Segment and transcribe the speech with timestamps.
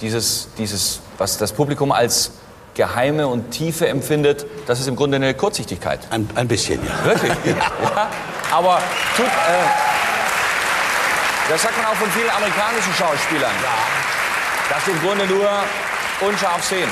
[0.00, 2.32] dieses, dieses, was das Publikum als
[2.74, 6.00] Geheime und Tiefe empfindet, das ist im Grunde eine Kurzsichtigkeit.
[6.10, 7.04] Ein, ein bisschen, ja.
[7.04, 7.32] Wirklich?
[7.44, 8.08] ja.
[8.52, 8.80] Aber
[9.16, 9.88] tut, äh,
[11.50, 13.50] das sagt man auch von vielen amerikanischen Schauspielern.
[13.62, 14.74] Ja.
[14.74, 15.48] Dass sie im Grunde nur
[16.20, 16.88] unscharf sehen.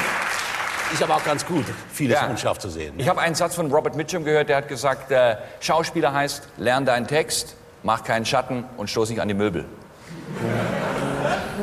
[0.92, 2.26] Ist aber auch ganz gut, vieles ja.
[2.26, 2.94] unscharf zu sehen.
[2.98, 6.86] Ich habe einen Satz von Robert Mitchum gehört, der hat gesagt, äh, Schauspieler heißt, lern
[6.86, 9.64] deinen Text, mach keinen Schatten und stoß nicht an die Möbel.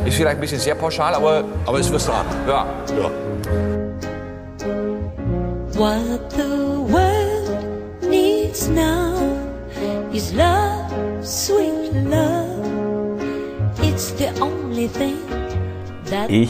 [0.06, 1.44] Ist vielleicht ein bisschen sehr pauschal, aber...
[1.66, 2.26] Aber es wirst du ab.
[2.48, 2.66] Ja.
[2.98, 3.12] ja.
[5.76, 9.16] What the world needs now
[10.12, 13.22] is love, sweet love.
[13.82, 15.18] It's the only thing
[16.10, 16.50] that Ich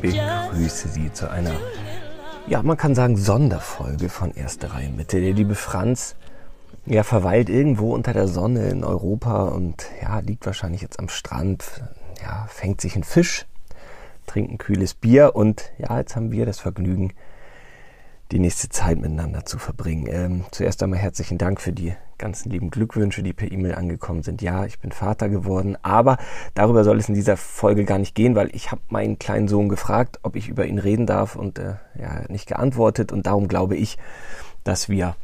[0.00, 1.52] begrüße Sie zu einer
[2.48, 5.20] ja, man kann sagen Sonderfolge von Erste Reihe Mitte.
[5.20, 6.16] Der liebe Franz,
[6.86, 11.82] ja, verweilt irgendwo unter der Sonne in Europa und ja, liegt wahrscheinlich jetzt am Strand,
[12.22, 13.46] ja, fängt sich einen Fisch,
[14.26, 17.12] trinkt ein kühles Bier und ja, jetzt haben wir das Vergnügen,
[18.30, 20.06] die nächste Zeit miteinander zu verbringen.
[20.10, 24.42] Ähm, zuerst einmal herzlichen Dank für die ganzen lieben Glückwünsche, die per E-Mail angekommen sind.
[24.42, 26.18] Ja, ich bin Vater geworden, aber
[26.54, 29.68] darüber soll es in dieser Folge gar nicht gehen, weil ich habe meinen kleinen Sohn
[29.68, 33.76] gefragt, ob ich über ihn reden darf und äh, ja, nicht geantwortet und darum glaube
[33.76, 33.96] ich,
[34.64, 35.16] dass wir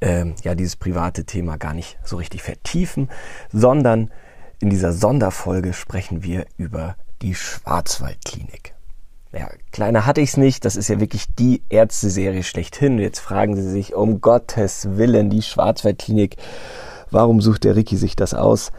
[0.00, 3.08] äh, ja dieses private Thema gar nicht so richtig vertiefen,
[3.50, 4.10] sondern
[4.64, 8.74] in dieser Sonderfolge sprechen wir über die Schwarzwaldklinik.
[9.30, 10.64] Ja, kleiner hatte ich es nicht.
[10.64, 12.98] Das ist ja wirklich die Ärzte-Serie schlechthin.
[12.98, 16.36] Jetzt fragen Sie sich, um Gottes Willen, die Schwarzwaldklinik.
[17.10, 18.72] Warum sucht der Ricky sich das aus?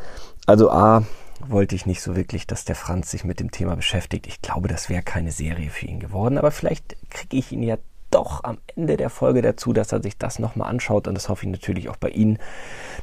[0.47, 1.03] Also A,
[1.47, 4.25] wollte ich nicht so wirklich, dass der Franz sich mit dem Thema beschäftigt.
[4.25, 6.39] Ich glaube, das wäre keine Serie für ihn geworden.
[6.39, 7.77] Aber vielleicht kriege ich ihn ja
[8.15, 11.07] doch am Ende der Folge dazu, dass er sich das nochmal anschaut.
[11.07, 12.39] Und das hoffe ich natürlich auch bei Ihnen,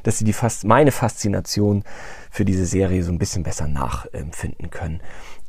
[0.03, 1.83] dass Sie die fast meine Faszination
[2.29, 5.01] für diese Serie so ein bisschen besser nachempfinden können.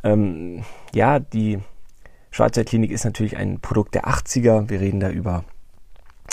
[0.03, 1.59] Ähm, ja, die
[2.31, 4.69] Schwarzwaldklinik ist natürlich ein Produkt der 80er.
[4.69, 5.45] Wir reden da über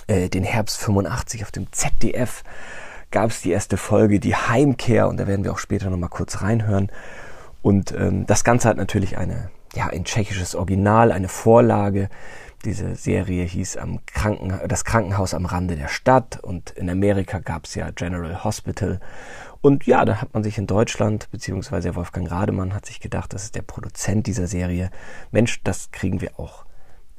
[0.07, 2.43] äh, den Herbst 85 auf dem ZDF
[3.11, 6.41] gab es die erste Folge, die Heimkehr, und da werden wir auch später nochmal kurz
[6.41, 6.89] reinhören.
[7.61, 12.09] Und ähm, das Ganze hat natürlich eine, ja, ein tschechisches Original, eine Vorlage.
[12.63, 17.65] Diese Serie hieß am Kranken das Krankenhaus am Rande der Stadt und in Amerika gab
[17.65, 18.99] es ja General Hospital
[19.61, 23.43] und ja, da hat man sich in Deutschland, beziehungsweise Wolfgang Rademann hat sich gedacht, das
[23.43, 24.89] ist der Produzent dieser Serie.
[25.29, 26.65] Mensch, das kriegen wir auch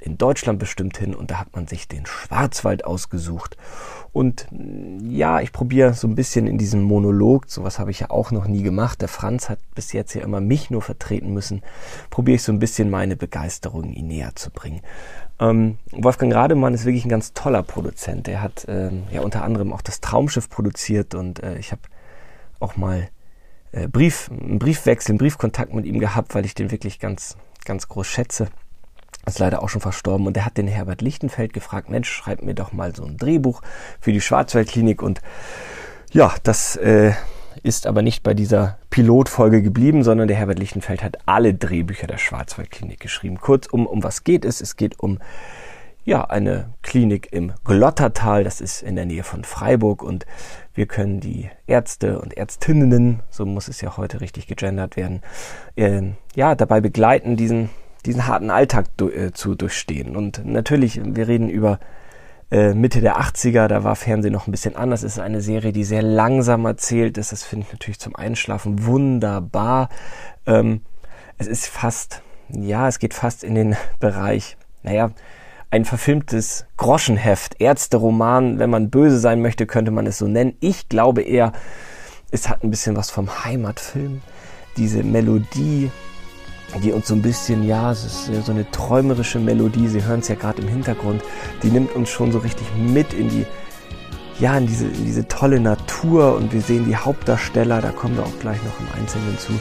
[0.02, 3.56] in Deutschland bestimmt hin und da hat man sich den Schwarzwald ausgesucht.
[4.12, 8.10] Und mm, ja, ich probiere so ein bisschen in diesem Monolog, sowas habe ich ja
[8.10, 9.00] auch noch nie gemacht.
[9.00, 11.62] Der Franz hat bis jetzt ja immer mich nur vertreten müssen.
[12.10, 14.82] Probiere ich so ein bisschen meine Begeisterung ihn näher zu bringen.
[15.40, 18.28] Ähm, Wolfgang Rademann ist wirklich ein ganz toller Produzent.
[18.28, 21.82] Er hat ähm, ja unter anderem auch das Traumschiff produziert und äh, ich habe
[22.60, 23.08] auch mal
[23.72, 27.88] äh, Brief, einen Briefwechsel, einen Briefkontakt mit ihm gehabt, weil ich den wirklich ganz, ganz
[27.88, 28.48] groß schätze.
[29.24, 32.54] Ist leider auch schon verstorben und er hat den Herbert Lichtenfeld gefragt, Mensch, schreib mir
[32.54, 33.62] doch mal so ein Drehbuch
[34.00, 35.20] für die Schwarzwaldklinik und
[36.10, 37.12] ja, das äh,
[37.62, 42.18] ist aber nicht bei dieser Pilotfolge geblieben, sondern der Herbert Lichtenfeld hat alle Drehbücher der
[42.18, 43.38] Schwarzwaldklinik geschrieben.
[43.38, 44.60] Kurz um, um was geht es?
[44.60, 45.20] Es geht um
[46.04, 50.26] ja, eine Klinik im Glottertal, das ist in der Nähe von Freiburg und
[50.74, 55.22] wir können die Ärzte und Ärztinnen, so muss es ja heute richtig gegendert werden,
[55.76, 56.02] äh,
[56.34, 57.70] ja, dabei begleiten, diesen,
[58.06, 60.16] diesen harten Alltag du, äh, zu durchstehen.
[60.16, 61.78] Und natürlich, wir reden über
[62.50, 65.02] äh, Mitte der 80er, da war Fernsehen noch ein bisschen anders.
[65.02, 67.32] Es ist eine Serie, die sehr langsam erzählt ist.
[67.32, 69.88] Das finde ich natürlich zum Einschlafen wunderbar.
[70.46, 70.82] Ähm,
[71.38, 75.10] es ist fast, ja, es geht fast in den Bereich, naja,
[75.70, 80.54] ein verfilmtes Groschenheft, Ärzteroman, wenn man böse sein möchte, könnte man es so nennen.
[80.60, 81.52] Ich glaube eher,
[82.30, 84.20] es hat ein bisschen was vom Heimatfilm.
[84.76, 85.90] Diese Melodie,
[86.80, 90.28] die uns so ein bisschen, ja, es ist so eine träumerische Melodie, Sie hören es
[90.28, 91.22] ja gerade im Hintergrund,
[91.62, 93.46] die nimmt uns schon so richtig mit in die,
[94.38, 98.24] ja, in diese, in diese tolle Natur und wir sehen die Hauptdarsteller, da kommen wir
[98.24, 99.52] auch gleich noch im Einzelnen zu.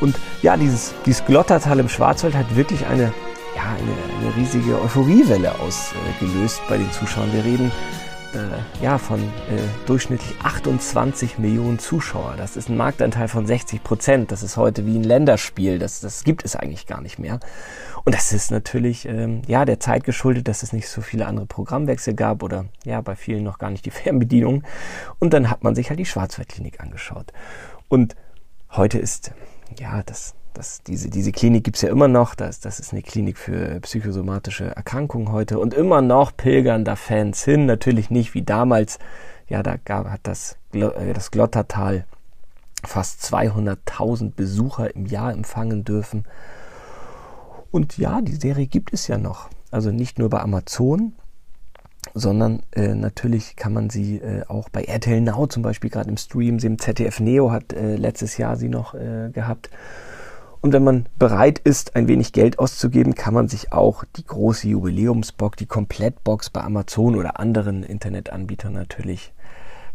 [0.00, 3.12] Und ja, dieses, dieses Glottertal im Schwarzwald hat wirklich eine
[3.56, 7.32] ja, eine, eine riesige Euphoriewelle ausgelöst bei den Zuschauern.
[7.32, 7.72] Wir reden
[8.34, 12.34] äh, ja, von äh, durchschnittlich 28 Millionen Zuschauer.
[12.36, 14.32] Das ist ein Marktanteil von 60 Prozent.
[14.32, 15.78] Das ist heute wie ein Länderspiel.
[15.78, 17.40] Das, das gibt es eigentlich gar nicht mehr.
[18.04, 21.46] Und das ist natürlich ähm, ja der Zeit geschuldet, dass es nicht so viele andere
[21.46, 24.62] Programmwechsel gab oder ja bei vielen noch gar nicht die Fernbedienung.
[25.18, 27.32] Und dann hat man sich halt die Schwarzwaldklinik angeschaut.
[27.88, 28.16] Und
[28.70, 29.32] heute ist
[29.78, 32.34] ja das das, diese, diese Klinik gibt's ja immer noch.
[32.34, 35.58] Das, das ist eine Klinik für psychosomatische Erkrankungen heute.
[35.58, 37.66] Und immer noch pilgern da Fans hin.
[37.66, 38.98] Natürlich nicht wie damals.
[39.48, 42.06] Ja, da gab, hat das, äh, das Glottertal
[42.84, 46.24] fast 200.000 Besucher im Jahr empfangen dürfen.
[47.70, 49.50] Und ja, die Serie gibt es ja noch.
[49.70, 51.12] Also nicht nur bei Amazon,
[52.14, 56.16] sondern äh, natürlich kann man sie äh, auch bei RTL Now zum Beispiel gerade im
[56.16, 56.78] Stream sehen.
[56.78, 59.70] ZDF Neo hat äh, letztes Jahr sie noch äh, gehabt.
[60.66, 64.66] Und wenn man bereit ist, ein wenig Geld auszugeben, kann man sich auch die große
[64.66, 69.32] Jubiläumsbox, die Komplettbox bei Amazon oder anderen Internetanbietern natürlich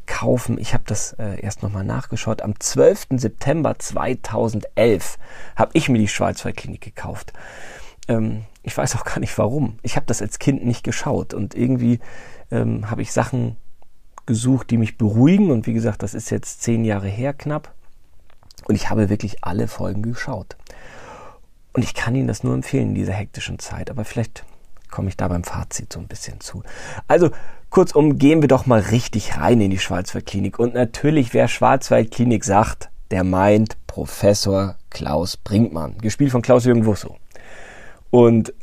[0.05, 0.57] kaufen.
[0.57, 2.41] Ich habe das äh, erst nochmal nachgeschaut.
[2.41, 3.07] Am 12.
[3.17, 5.17] September 2011
[5.57, 7.33] habe ich mir die Schwarzwaldklinik gekauft.
[8.07, 9.77] Ähm, ich weiß auch gar nicht warum.
[9.81, 11.99] Ich habe das als Kind nicht geschaut und irgendwie
[12.49, 13.57] ähm, habe ich Sachen
[14.25, 15.51] gesucht, die mich beruhigen.
[15.51, 17.73] Und wie gesagt, das ist jetzt zehn Jahre her knapp.
[18.71, 20.55] Und ich habe wirklich alle Folgen geschaut.
[21.73, 23.89] Und ich kann Ihnen das nur empfehlen in dieser hektischen Zeit.
[23.89, 24.45] Aber vielleicht
[24.89, 26.63] komme ich da beim Fazit so ein bisschen zu.
[27.05, 27.31] Also
[27.69, 30.57] kurzum, gehen wir doch mal richtig rein in die Schwarzwaldklinik.
[30.57, 37.17] Und natürlich, wer Schwarzwaldklinik sagt, der meint Professor Klaus Brinkmann, gespielt von Klaus-Jürgen Wusso.
[38.09, 38.53] Und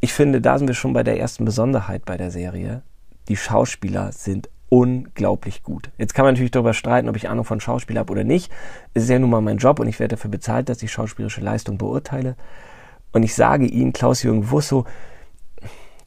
[0.00, 2.82] ich finde, da sind wir schon bei der ersten Besonderheit bei der Serie.
[3.28, 5.90] Die Schauspieler sind unglaublich gut.
[5.98, 8.50] Jetzt kann man natürlich darüber streiten, ob ich Ahnung von Schauspiel habe oder nicht.
[8.92, 11.42] Es ist ja nun mal mein Job und ich werde dafür bezahlt, dass ich schauspielerische
[11.42, 12.34] Leistung beurteile.
[13.12, 14.84] Und ich sage Ihnen, Klaus-Jürgen Wusso,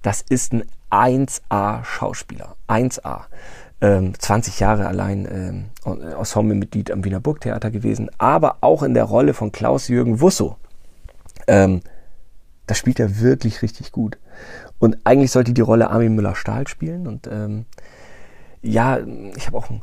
[0.02, 2.58] das ist ein 1A-Schauspieler.
[2.68, 3.22] 1A.
[3.80, 9.34] Ähm, 20 Jahre allein ähm, Ensemble-Mitglied am Wiener Burgtheater gewesen, aber auch in der Rolle
[9.34, 10.58] von Klaus-Jürgen Wusso.
[11.48, 11.80] Ähm,
[12.66, 14.18] das spielt er wirklich richtig gut.
[14.78, 17.08] Und eigentlich sollte die Rolle Armin Müller-Stahl spielen.
[17.08, 17.66] Und ähm,
[18.62, 19.00] ja,
[19.36, 19.82] ich habe auch ein,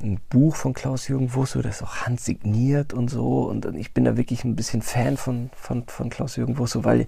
[0.00, 3.44] ein, Buch von Klaus-Jürgen Wusso, das ist auch handsigniert und so.
[3.48, 7.06] Und ich bin da wirklich ein bisschen Fan von, von, von Klaus-Jürgen Wusso, weil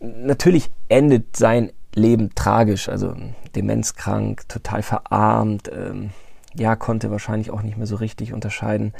[0.00, 2.88] natürlich endet sein Leben tragisch.
[2.88, 3.14] Also
[3.54, 5.70] demenzkrank, total verarmt.
[5.72, 6.10] Ähm,
[6.54, 8.92] ja, konnte wahrscheinlich auch nicht mehr so richtig unterscheiden,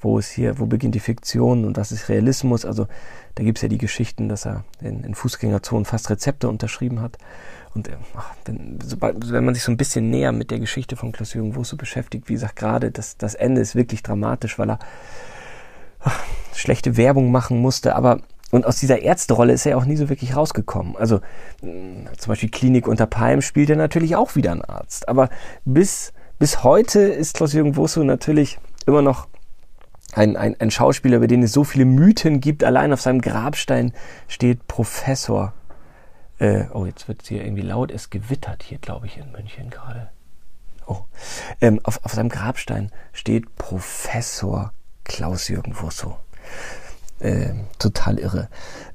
[0.00, 2.64] wo ist hier, wo beginnt die Fiktion und was ist Realismus.
[2.64, 2.86] Also
[3.34, 7.18] da gibt es ja die Geschichten, dass er in, in Fußgängerzonen fast Rezepte unterschrieben hat.
[7.74, 10.96] Und äh, ach, wenn, sobald, wenn man sich so ein bisschen näher mit der Geschichte
[10.96, 14.78] von Klaus-Jürgen Wusso beschäftigt, wie gesagt, gerade das, das Ende ist wirklich dramatisch, weil er
[16.00, 16.22] ach,
[16.54, 18.20] schlechte Werbung machen musste, aber
[18.50, 20.96] und aus dieser Ärzterolle ist er auch nie so wirklich rausgekommen.
[20.96, 21.20] Also
[21.60, 25.06] zum Beispiel Klinik unter Palm spielt er natürlich auch wieder einen Arzt.
[25.08, 25.28] Aber
[25.66, 29.28] bis, bis heute ist Klaus-Jürgen Wusso natürlich immer noch
[30.14, 32.64] ein, ein, ein Schauspieler, über den es so viele Mythen gibt.
[32.64, 33.92] Allein auf seinem Grabstein
[34.28, 35.52] steht Professor.
[36.38, 37.90] Äh, oh, jetzt wird es hier irgendwie laut.
[37.90, 40.10] Es gewittert hier, glaube ich, in München gerade.
[40.86, 41.02] Oh.
[41.60, 44.72] Ähm, auf, auf seinem Grabstein steht Professor
[45.04, 46.16] Klaus-Jürgen Wusso.
[47.20, 48.48] Ähm, total irre.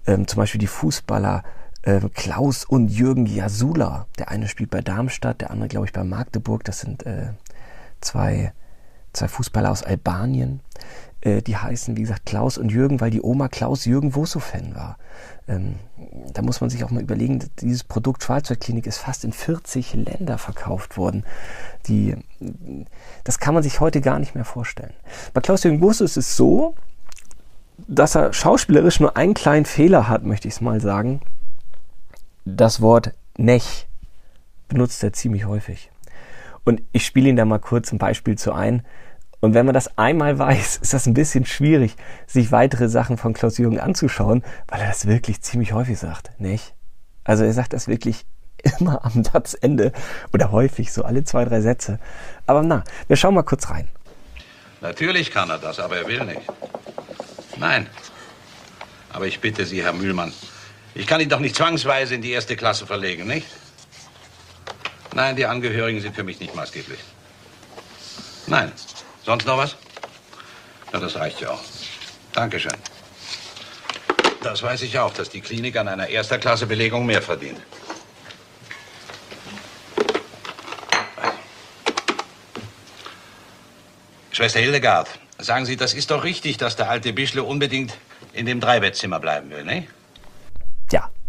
[0.08, 1.44] Ähm, zum Beispiel die Fußballer
[1.82, 4.08] äh, Klaus und Jürgen Jasula.
[4.18, 6.64] Der eine spielt bei Darmstadt, der andere, glaube ich, bei Magdeburg.
[6.64, 7.34] Das sind äh,
[8.00, 8.54] zwei
[9.14, 10.60] zwei Fußballer aus Albanien.
[11.24, 14.98] Äh, die heißen, wie gesagt, Klaus und Jürgen, weil die Oma Klaus Jürgen Woso-Fan war.
[15.48, 15.76] Ähm,
[16.34, 20.38] da muss man sich auch mal überlegen, dieses Produkt Schwarzwaldklinik ist fast in 40 Länder
[20.38, 21.24] verkauft worden.
[21.88, 22.18] Die,
[23.24, 24.94] das kann man sich heute gar nicht mehr vorstellen.
[25.34, 26.76] Bei Klaus Jürgen Woso ist es so,
[27.88, 31.22] dass er schauspielerisch nur einen kleinen Fehler hat, möchte ich es mal sagen.
[32.46, 33.88] Das Wort Nech
[34.68, 35.90] benutzt er ziemlich häufig.
[36.66, 38.84] Und ich spiele Ihnen da mal kurz ein Beispiel zu ein.
[39.44, 41.98] Und wenn man das einmal weiß, ist das ein bisschen schwierig,
[42.28, 46.74] sich weitere Sachen von Klaus Jürgen anzuschauen, weil er das wirklich ziemlich häufig sagt, nicht?
[47.26, 48.26] Also er sagt das wirklich
[48.80, 49.92] immer am Satzende
[50.32, 52.00] oder häufig, so alle zwei, drei Sätze.
[52.48, 53.90] Aber na, wir schauen mal kurz rein.
[54.80, 56.44] Natürlich kann er das, aber er will nicht.
[57.58, 57.88] Nein.
[59.12, 60.32] Aber ich bitte Sie, Herr Mühlmann,
[60.96, 63.48] ich kann ihn doch nicht zwangsweise in die erste Klasse verlegen, nicht?
[65.14, 67.00] Nein, die Angehörigen sind für mich nicht maßgeblich.
[68.48, 68.72] Nein.
[69.26, 69.76] Sonst noch was?
[70.92, 71.62] Na, das reicht ja auch.
[72.34, 72.74] Dankeschön.
[74.42, 77.62] Das weiß ich auch, dass die Klinik an einer Erster-Klasse-Belegung mehr verdient.
[84.32, 87.94] Schwester Hildegard, sagen Sie, das ist doch richtig, dass der alte Bischle unbedingt
[88.34, 89.88] in dem Dreibettzimmer bleiben will, ne?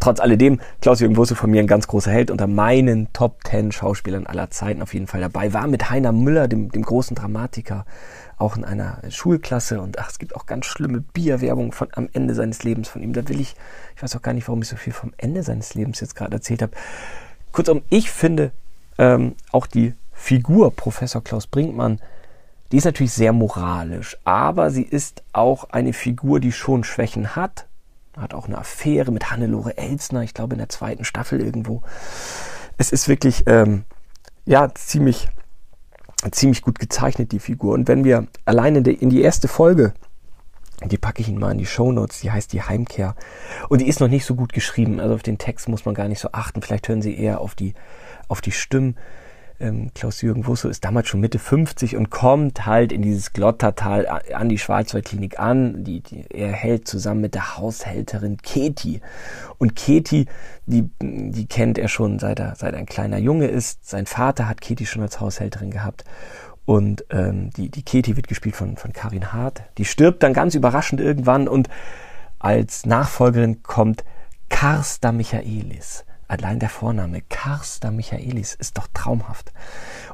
[0.05, 4.27] Trotz alledem, Klaus-Jürgen Wusse von mir ein ganz großer Held unter meinen Top 10 Schauspielern
[4.27, 5.55] aller Zeiten auf jeden Fall dabei.
[5.55, 7.87] War mit Heiner Müller, dem, dem großen Dramatiker,
[8.37, 12.35] auch in einer Schulklasse und ach, es gibt auch ganz schlimme Bierwerbung von am Ende
[12.35, 13.15] seines Lebens von ihm.
[13.15, 13.57] Da will ich,
[13.97, 16.35] ich weiß auch gar nicht, warum ich so viel vom Ende seines Lebens jetzt gerade
[16.35, 16.73] erzählt habe.
[17.53, 18.53] Kurzum, ich finde
[18.99, 21.99] ähm, auch die Figur Professor Klaus Brinkmann,
[22.73, 27.69] die ist natürlich sehr moralisch, aber sie ist auch eine Figur, die schon Schwächen hat,
[28.17, 31.83] hat auch eine Affäre mit Hannelore Elsner, ich glaube in der zweiten Staffel irgendwo.
[32.77, 33.85] Es ist wirklich, ähm,
[34.47, 35.29] ja, ziemlich,
[36.31, 37.75] ziemlich gut gezeichnet, die Figur.
[37.75, 39.95] Und wenn wir alleine in die erste Folge
[40.87, 42.21] Die packe ich Ihnen mal in die Show Notes.
[42.21, 43.15] Die heißt die Heimkehr.
[43.69, 45.01] Und die ist noch nicht so gut geschrieben.
[45.01, 46.63] Also auf den Text muss man gar nicht so achten.
[46.63, 47.75] Vielleicht hören Sie eher auf die,
[48.29, 48.97] auf die Stimmen.
[49.61, 54.49] Ähm, Klaus-Jürgen Wusso ist damals schon Mitte 50 und kommt halt in dieses Glottertal an
[54.49, 55.85] die Schwarzwaldklinik an.
[55.85, 59.01] Die, die, er hält zusammen mit der Haushälterin Keti.
[59.59, 60.27] Und Keti,
[60.67, 63.89] die, die kennt er schon seit er, seit er ein kleiner Junge ist.
[63.89, 66.05] Sein Vater hat Keti schon als Haushälterin gehabt.
[66.65, 69.63] Und ähm, die, die Keti wird gespielt von, von Karin Hart.
[69.79, 71.69] Die stirbt dann ganz überraschend irgendwann und
[72.39, 74.05] als Nachfolgerin kommt
[74.49, 76.05] Karsta Michaelis.
[76.29, 79.53] Allein der Vorname Karsta Michaelis ist doch traumhaft.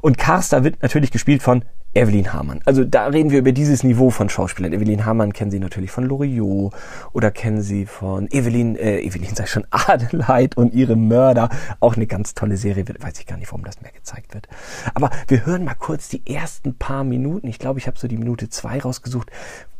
[0.01, 2.61] Und Karsta wird natürlich gespielt von Evelyn Hamann.
[2.67, 4.73] Also da reden wir über dieses Niveau von Schauspielern.
[4.73, 6.73] Evelyn Hamann kennen Sie natürlich von Loriot
[7.13, 11.49] oder kennen Sie von Evelyn, äh, Evelyn sei schon Adelheid und ihre Mörder.
[11.81, 14.47] Auch eine ganz tolle Serie, weiß ich gar nicht, warum das mehr gezeigt wird.
[14.95, 17.49] Aber wir hören mal kurz die ersten paar Minuten.
[17.49, 19.31] Ich glaube, ich habe so die Minute zwei rausgesucht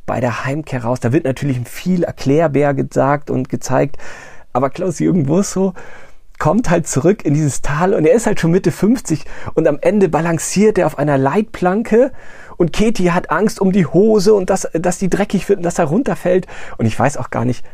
[0.05, 0.99] bei der Heimkehr raus.
[0.99, 3.99] Da wird natürlich viel Erklärbär gesagt und gezeigt.
[4.53, 5.75] Aber Klaus-Jürgen Busso,
[6.41, 9.79] kommt halt zurück in dieses Tal und er ist halt schon Mitte 50 und am
[9.81, 12.13] Ende balanciert er auf einer Leitplanke
[12.57, 15.79] und Katie hat Angst um die Hose und dass, dass die dreckig wird und dass
[15.79, 17.65] er runterfällt und ich weiß auch gar nicht,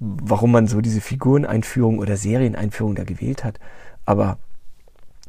[0.00, 3.60] warum man so diese Figureneinführung oder Serieneinführung da gewählt hat,
[4.06, 4.38] aber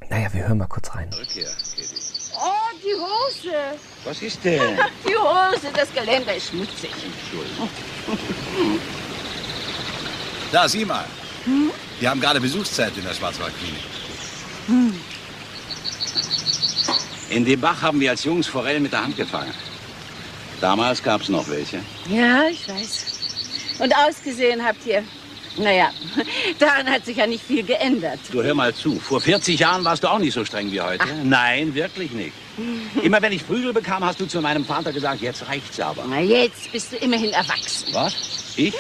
[0.10, 1.10] naja, wir hören mal kurz rein.
[1.13, 1.18] Oh,
[2.82, 3.56] die Hose.
[4.06, 4.62] Was ist denn?
[5.06, 6.92] Die Hose, das Geländer ist schmutzig.
[10.51, 11.06] Da, sieh mal.
[12.01, 13.84] Wir haben gerade Besuchszeit in der Schwarzwaldklinik.
[17.29, 19.53] In dem Bach haben wir als Jungs Forellen mit der Hand gefangen.
[20.60, 21.79] Damals gab es noch welche.
[22.10, 23.05] Ja, ich weiß.
[23.77, 25.03] Und ausgesehen habt ihr.
[25.58, 25.91] Naja,
[26.60, 28.20] daran hat sich ja nicht viel geändert.
[28.31, 29.00] Du hör mal zu.
[29.00, 31.05] Vor 40 Jahren warst du auch nicht so streng wie heute.
[31.24, 32.34] Nein, wirklich nicht.
[33.03, 36.03] Immer wenn ich Prügel bekam, hast du zu meinem Vater gesagt, jetzt reicht's aber.
[36.10, 37.93] Na, jetzt bist du immerhin erwachsen.
[37.93, 38.15] Was?
[38.55, 38.74] Ich?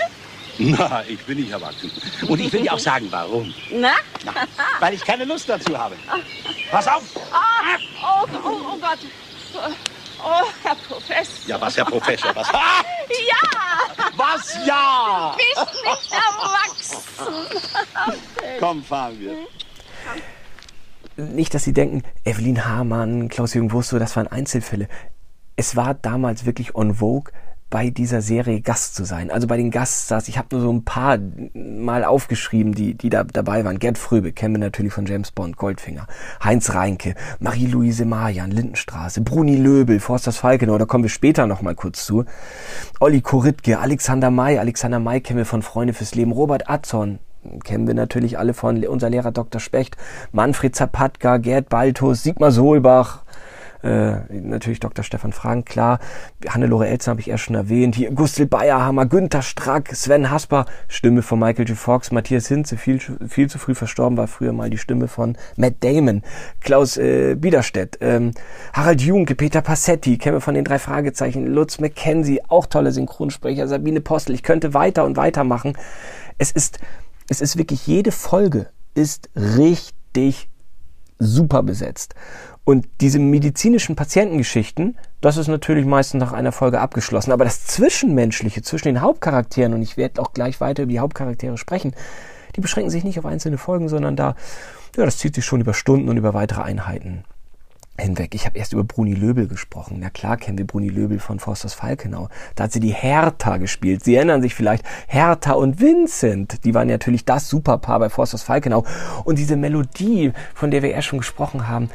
[0.57, 1.91] Na, ich bin nicht erwachsen.
[2.27, 3.53] Und ich will dir auch sagen, warum.
[3.71, 3.93] Na?
[4.25, 4.33] Na,
[4.79, 5.95] weil ich keine Lust dazu habe.
[6.71, 7.03] Pass auf!
[7.31, 8.99] Ah, oh, oh, oh Gott.
[10.23, 11.47] Oh, Herr Professor.
[11.47, 12.47] Ja, was, Herr Professor, was?
[12.53, 15.35] Ah, Ja, was, ja!
[15.35, 17.59] bist nicht erwachsen.
[18.59, 19.35] Komm, fahren wir.
[21.27, 24.87] nicht, dass Sie denken, Evelyn Hamann, Klaus-Jürgen Wurstow, das waren Einzelfälle.
[25.55, 27.31] Es war damals wirklich on vogue,
[27.71, 29.31] bei dieser Serie Gast zu sein.
[29.31, 31.17] Also bei den Gaststars, ich habe nur so ein paar
[31.53, 33.79] mal aufgeschrieben, die, die da dabei waren.
[33.79, 36.05] Gerd Fröbe, kennen wir natürlich von James Bond, Goldfinger.
[36.43, 41.73] Heinz Reinke, Marie-Louise Marian, Lindenstraße, Bruni Löbel, Forsters Falkenau, da kommen wir später noch mal
[41.73, 42.25] kurz zu.
[42.99, 47.19] Olli Koritke, Alexander May, Alexander May kennen wir von Freunde fürs Leben, Robert Atzorn,
[47.63, 49.61] kennen wir natürlich alle von unser Lehrer Dr.
[49.61, 49.95] Specht,
[50.33, 53.23] Manfred Zapatka, Gerd Baltus, Sigmar Solbach,
[53.83, 55.03] äh, natürlich Dr.
[55.03, 55.99] Stefan Frank, klar.
[56.47, 57.95] Hannelore Elzen habe ich erst schon erwähnt.
[57.95, 61.77] Hier Gustl Bayerhammer, Günther Strack, Sven Hasper, Stimme von Michael J.
[61.77, 65.75] Fox, Matthias Hinze, viel, viel zu früh verstorben, war früher mal die Stimme von Matt
[65.81, 66.23] Damon,
[66.61, 68.31] Klaus äh, Biederstedt, ähm,
[68.73, 74.01] Harald Junke, Peter Passetti, wir von den drei Fragezeichen, Lutz McKenzie, auch tolle Synchronsprecher, Sabine
[74.01, 74.35] Postel.
[74.35, 75.77] Ich könnte weiter und weiter machen.
[76.37, 76.79] Es ist,
[77.29, 80.49] es ist wirklich jede Folge ist richtig
[81.19, 82.15] super besetzt.
[82.63, 87.31] Und diese medizinischen Patientengeschichten, das ist natürlich meistens nach einer Folge abgeschlossen.
[87.31, 91.57] Aber das Zwischenmenschliche zwischen den Hauptcharakteren, und ich werde auch gleich weiter über die Hauptcharaktere
[91.57, 91.93] sprechen,
[92.55, 94.35] die beschränken sich nicht auf einzelne Folgen, sondern da,
[94.95, 97.23] ja, das zieht sich schon über Stunden und über weitere Einheiten
[97.99, 98.35] hinweg.
[98.35, 99.97] Ich habe erst über Bruni Löbel gesprochen.
[99.99, 102.29] Na klar kennen wir Bruni Löbel von Forsters Falkenau.
[102.55, 104.03] Da hat sie die Hertha gespielt.
[104.03, 108.85] Sie erinnern sich vielleicht, Hertha und Vincent, die waren natürlich das Superpaar bei Forsters Falkenau.
[109.23, 111.89] Und diese Melodie, von der wir erst schon gesprochen haben,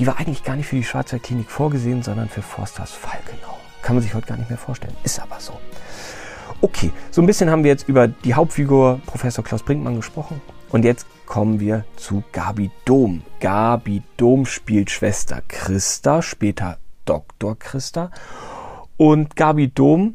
[0.00, 3.58] die war eigentlich gar nicht für die Schwarzwaldklinik vorgesehen, sondern für Forsters Falkenau.
[3.82, 4.96] Kann man sich heute gar nicht mehr vorstellen.
[5.04, 5.52] Ist aber so.
[6.62, 10.40] Okay, so ein bisschen haben wir jetzt über die Hauptfigur Professor Klaus Brinkmann gesprochen.
[10.70, 13.22] Und jetzt kommen wir zu Gabi Dom.
[13.40, 17.58] Gabi Dom spielt Schwester Christa, später Dr.
[17.58, 18.10] Christa.
[18.96, 20.14] Und Gabi Dom,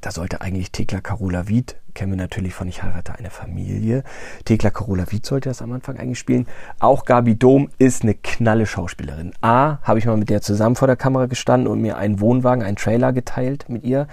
[0.00, 4.02] da sollte eigentlich Thekla Carola Wied, kennen wir natürlich von Ich heirate eine Familie.
[4.44, 6.46] Thekla Carola Wied sollte das am Anfang eigentlich spielen.
[6.78, 9.32] Auch Gabi Dom ist eine knalle Schauspielerin.
[9.40, 12.64] A, habe ich mal mit der zusammen vor der Kamera gestanden und mir einen Wohnwagen,
[12.64, 14.06] einen Trailer geteilt mit ihr.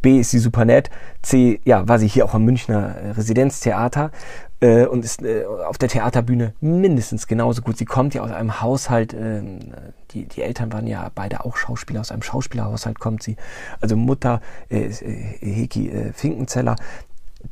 [0.00, 0.90] B, ist sie super nett.
[1.22, 4.10] C, ja, war sie hier auch am Münchner Residenztheater
[4.62, 7.76] äh, und ist äh, auf der Theaterbühne mindestens genauso gut.
[7.76, 9.42] Sie kommt ja aus einem Haushalt, äh,
[10.12, 13.36] die, die Eltern waren ja beide auch Schauspieler, aus einem Schauspielerhaushalt kommt sie.
[13.80, 16.76] Also Mutter äh, äh, Heki äh, Finkenzeller,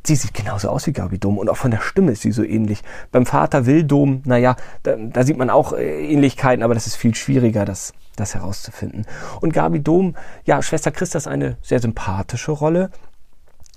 [0.05, 2.43] sie sieht genauso aus wie Gabi Dom und auch von der Stimme ist sie so
[2.43, 2.81] ähnlich.
[3.11, 6.95] Beim Vater Will Dom, naja, da, da sieht man auch äh, Ähnlichkeiten, aber das ist
[6.95, 9.05] viel schwieriger, das das herauszufinden.
[9.39, 10.15] Und Gabi Dom,
[10.45, 12.91] ja, Schwester Christa ist eine sehr sympathische Rolle.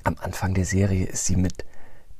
[0.02, 1.64] Am Anfang der Serie ist sie mit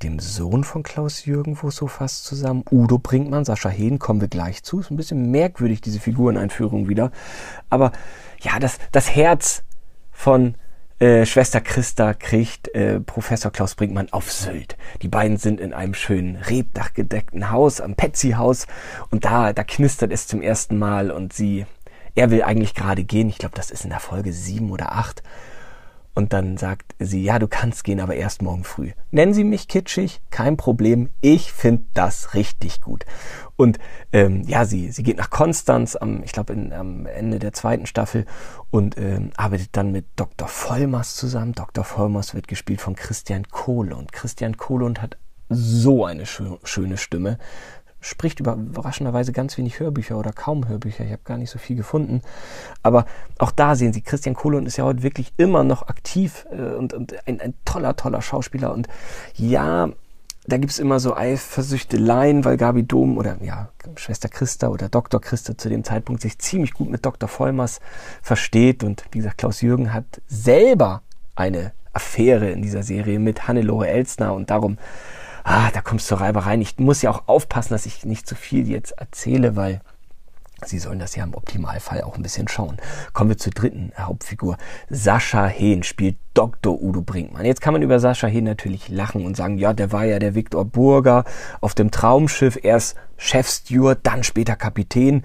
[0.02, 2.64] dem Sohn von Klaus Jürgen wo so fast zusammen.
[2.70, 4.80] Udo Brinkmann, Sascha Hehn, kommen wir gleich zu.
[4.80, 7.10] Ist ein bisschen merkwürdig, diese Figureneinführung wieder.
[7.70, 7.92] Aber
[8.40, 9.62] ja, das, das Herz
[10.10, 10.56] von
[11.04, 14.78] äh, Schwester Christa kriegt äh, Professor Klaus Brinkmann auf Sylt.
[15.02, 18.66] Die beiden sind in einem schönen rebdachgedeckten Haus, am Petsy-Haus.
[19.10, 21.66] Und da, da knistert es zum ersten Mal und sie,
[22.14, 23.28] er will eigentlich gerade gehen.
[23.28, 25.22] Ich glaube, das ist in der Folge sieben oder acht.
[26.14, 28.92] Und dann sagt sie, ja, du kannst gehen, aber erst morgen früh.
[29.10, 31.10] Nennen Sie mich kitschig, kein Problem.
[31.20, 33.04] Ich finde das richtig gut.
[33.56, 33.78] Und
[34.12, 38.26] ähm, ja, sie, sie geht nach Konstanz, am, ich glaube am Ende der zweiten Staffel
[38.70, 40.48] und ähm, arbeitet dann mit Dr.
[40.48, 41.52] Vollmers zusammen.
[41.52, 41.84] Dr.
[41.84, 45.16] Vollmers wird gespielt von Christian Kohle und Christian Kohlund hat
[45.48, 47.38] so eine schö schöne Stimme
[48.04, 51.04] spricht überraschenderweise ganz wenig Hörbücher oder kaum Hörbücher.
[51.04, 52.20] Ich habe gar nicht so viel gefunden.
[52.82, 53.06] Aber
[53.38, 56.92] auch da sehen Sie, Christian Kohlund ist ja heute wirklich immer noch aktiv äh, und,
[56.92, 58.72] und ein, ein toller, toller Schauspieler.
[58.72, 58.88] Und
[59.34, 59.88] ja,
[60.46, 65.20] da gibt es immer so Eifersüchteleien, weil Gabi Dom oder ja, Schwester Christa oder Dr.
[65.20, 67.28] Christa zu dem Zeitpunkt sich ziemlich gut mit Dr.
[67.28, 67.80] Vollmers
[68.20, 68.84] versteht.
[68.84, 71.02] Und wie gesagt, Klaus Jürgen hat selber
[71.34, 74.78] eine Affäre in dieser Serie mit Hannelore Elsner und darum
[75.44, 76.60] ah, da kommst du Reibereien.
[76.60, 79.80] Ich muss ja auch aufpassen, dass ich nicht zu viel jetzt erzähle, weil
[80.66, 82.78] Sie sollen das ja im Optimalfall auch ein bisschen schauen.
[83.12, 84.56] Kommen wir zur dritten Hauptfigur.
[84.88, 86.82] Sascha Hehn spielt Dr.
[86.82, 87.44] Udo Brinkmann.
[87.44, 90.34] Jetzt kann man über Sascha Hehn natürlich lachen und sagen, ja, der war ja der
[90.34, 91.24] Viktor Burger
[91.60, 95.22] auf dem Traumschiff, erst Chefsteward, dann später Kapitän.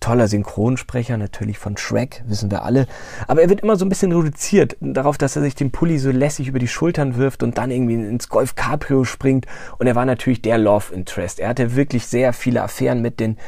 [0.00, 2.86] Toller Synchronsprecher, natürlich von Shrek, wissen wir alle.
[3.26, 6.10] Aber er wird immer so ein bisschen reduziert darauf, dass er sich den Pulli so
[6.10, 9.46] lässig über die Schultern wirft und dann irgendwie ins Golf Cabrio springt.
[9.78, 11.40] Und er war natürlich der Love Interest.
[11.40, 13.38] Er hatte wirklich sehr viele Affären mit den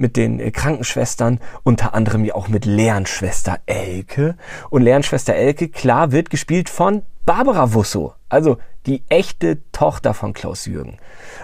[0.00, 4.36] mit den äh, Krankenschwestern, unter anderem ja auch mit Lernschwester Elke.
[4.70, 10.64] Und Lernschwester Elke, klar, wird gespielt von Barbara Wusso, also die echte Tochter von Klaus
[10.64, 10.96] Jürgen.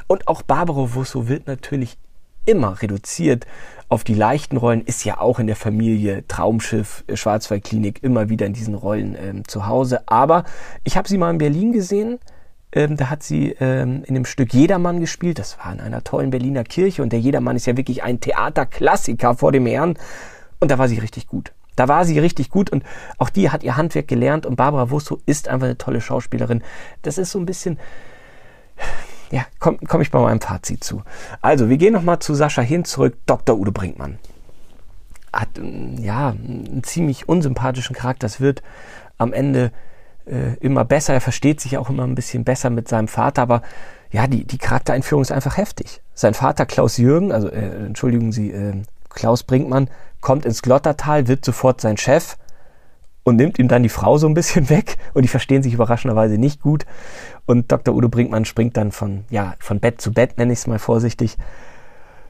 [0.07, 1.99] Und auch Barbara Wusso wird natürlich
[2.47, 3.47] immer reduziert
[3.89, 8.47] auf die leichten Rollen, ist ja auch in der Familie Traumschiff, äh, Schwarzwaldklinik immer wieder
[8.47, 10.09] in diesen Rollen ähm, zu Hause.
[10.09, 10.45] Aber
[10.83, 12.19] ich habe sie mal in Berlin gesehen
[12.77, 15.39] ähm, da hat sie ähm, in dem Stück Jedermann gespielt.
[15.39, 19.35] Das war in einer tollen Berliner Kirche und der Jedermann ist ja wirklich ein Theaterklassiker
[19.35, 19.99] vor dem Herrn.
[20.61, 21.53] Und da war sie richtig gut.
[21.75, 22.85] Da war sie richtig gut und
[23.19, 26.63] auch die hat ihr Handwerk gelernt und Barbara Wusso ist einfach eine tolle Schauspielerin.
[27.03, 27.79] Das ist so ein bisschen,
[29.31, 31.03] ja, komme komm ich bei meinem Fazit zu.
[31.41, 33.17] Also, wir gehen nochmal zu Sascha hin zurück.
[33.27, 33.59] Dr.
[33.59, 34.19] Udo Brinkmann
[35.33, 35.49] hat,
[35.99, 38.27] ja, einen ziemlich unsympathischen Charakter.
[38.27, 38.63] Das wird
[39.19, 39.71] am Ende
[40.27, 41.15] äh, immer besser.
[41.15, 43.63] Er versteht sich auch immer ein bisschen besser mit seinem Vater, aber
[44.11, 46.03] ja, die, die Charaktereinführung ist einfach heftig.
[46.15, 49.89] Sein Vater Klaus Jürgen, also äh, entschuldigen Sie, äh, Klaus Brinkmann,
[50.21, 52.37] kommt ins Glottertal, wird sofort sein Chef
[53.25, 56.39] und nimmt ihm dann die Frau so ein bisschen weg und die verstehen sich überraschenderweise
[56.39, 56.87] nicht gut.
[57.47, 57.95] Und Dr.
[57.95, 61.37] Udo Brinkmann springt dann von, ja, von Bett zu Bett, nenne ich es mal vorsichtig,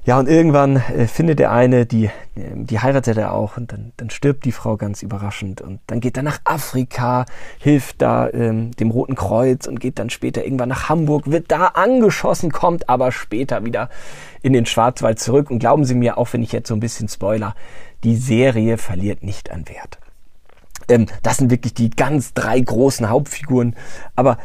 [0.06, 3.90] ja, und irgendwann äh, findet der eine, die, äh, die heiratet er auch und dann,
[3.96, 7.26] dann stirbt die Frau ganz überraschend und dann geht er nach Afrika,
[7.58, 11.66] hilft da ähm, dem Roten Kreuz und geht dann später irgendwann nach Hamburg, wird da
[11.74, 13.90] angeschossen, kommt aber später wieder
[14.42, 17.08] in den Schwarzwald zurück und glauben Sie mir, auch wenn ich jetzt so ein bisschen
[17.08, 17.56] spoiler,
[18.04, 19.98] die Serie verliert nicht an Wert.
[20.88, 23.74] Ähm, das sind wirklich die ganz drei großen Hauptfiguren,
[24.14, 24.38] aber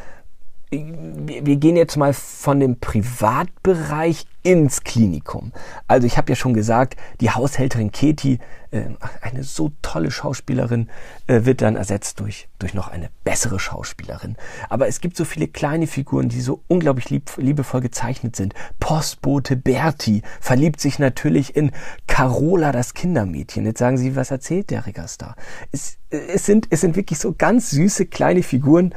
[0.71, 5.51] wir gehen jetzt mal von dem Privatbereich ins Klinikum.
[5.85, 8.39] Also ich habe ja schon gesagt, die Haushälterin Keti,
[8.71, 8.85] äh,
[9.19, 10.89] eine so tolle Schauspielerin,
[11.27, 14.37] äh, wird dann ersetzt durch, durch noch eine bessere Schauspielerin.
[14.69, 18.53] Aber es gibt so viele kleine Figuren, die so unglaublich lieb, liebevoll gezeichnet sind.
[18.79, 21.71] Postbote Berti verliebt sich natürlich in
[22.07, 23.65] Carola, das Kindermädchen.
[23.65, 25.35] Jetzt sagen Sie, was erzählt der Regastar?
[25.73, 28.95] Es, es, sind, es sind wirklich so ganz süße kleine Figuren,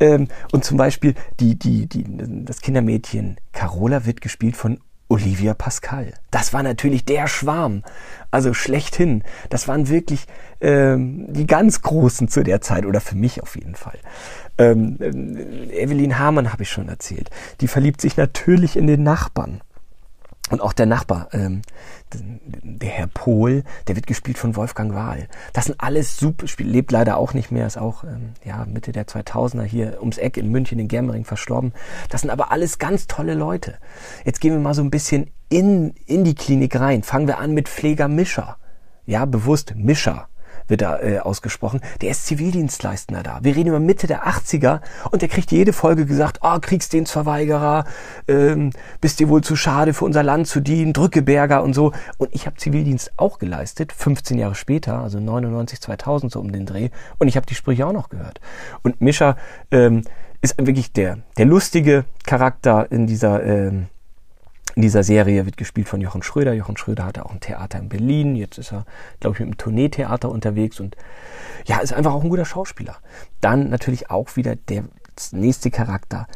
[0.00, 2.04] ähm, und zum Beispiel die, die, die,
[2.44, 4.78] das Kindermädchen Carola wird gespielt von
[5.08, 6.14] Olivia Pascal.
[6.30, 7.82] Das war natürlich der Schwarm.
[8.30, 9.22] Also schlechthin.
[9.50, 10.26] Das waren wirklich
[10.60, 13.98] ähm, die ganz Großen zu der Zeit oder für mich auf jeden Fall.
[14.58, 17.30] Ähm, äh, Evelyn Hamann habe ich schon erzählt.
[17.60, 19.60] Die verliebt sich natürlich in den Nachbarn.
[20.50, 21.62] Und auch der Nachbar, ähm,
[22.12, 25.26] der Herr Pohl, der wird gespielt von Wolfgang Wahl.
[25.52, 29.06] Das sind alles super lebt leider auch nicht mehr, ist auch ähm, ja, Mitte der
[29.06, 31.72] 2000er hier ums Eck in München in Germering verstorben.
[32.10, 33.78] Das sind aber alles ganz tolle Leute.
[34.24, 37.02] Jetzt gehen wir mal so ein bisschen in, in die Klinik rein.
[37.02, 38.56] Fangen wir an mit Pfleger Mischer.
[39.04, 40.28] Ja, bewusst Mischer.
[40.68, 41.80] Wird da äh, ausgesprochen.
[42.00, 43.40] Der ist Zivildienstleistender da.
[43.42, 47.84] Wir reden über Mitte der 80er und der kriegt jede Folge gesagt, oh, Kriegsdienstverweigerer,
[48.28, 51.92] ähm, bist dir wohl zu schade für unser Land zu dienen, Drückeberger und so.
[52.18, 56.66] Und ich habe Zivildienst auch geleistet, 15 Jahre später, also 99, 2000 so um den
[56.66, 56.90] Dreh.
[57.18, 58.40] Und ich habe die Sprüche auch noch gehört.
[58.82, 59.36] Und Mischa
[59.70, 60.02] ähm,
[60.42, 63.42] ist wirklich der, der lustige Charakter in dieser...
[63.44, 63.86] Ähm,
[64.76, 66.52] in dieser Serie wird gespielt von Jochen Schröder.
[66.52, 68.36] Jochen Schröder hatte auch ein Theater in Berlin.
[68.36, 68.84] Jetzt ist er,
[69.20, 70.96] glaube ich, mit einem Tourneetheater unterwegs und
[71.64, 72.96] ja, ist einfach auch ein guter Schauspieler.
[73.40, 74.84] Dann natürlich auch wieder der
[75.32, 76.26] nächste Charakter.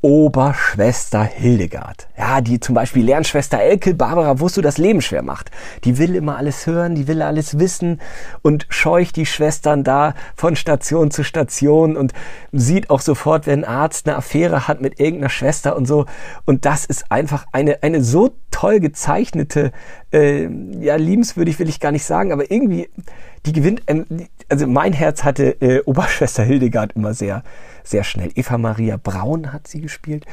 [0.00, 2.06] Oberschwester Hildegard.
[2.16, 5.50] Ja, die zum Beispiel Lernschwester Elke Barbara Wussow das Leben schwer macht.
[5.82, 8.00] Die will immer alles hören, die will alles wissen
[8.42, 12.12] und scheucht die Schwestern da von Station zu Station und
[12.52, 16.06] sieht auch sofort, wenn ein Arzt eine Affäre hat mit irgendeiner Schwester und so.
[16.44, 19.72] Und das ist einfach eine, eine so toll gezeichnete,
[20.12, 20.48] äh,
[20.80, 22.88] ja, liebenswürdig will ich gar nicht sagen, aber irgendwie,
[23.46, 24.06] die gewinnt, ähm,
[24.48, 27.42] also mein Herz hatte äh, Oberschwester Hildegard immer sehr,
[27.84, 28.30] sehr schnell.
[28.34, 30.24] Eva Maria Braun hat sie gespielt.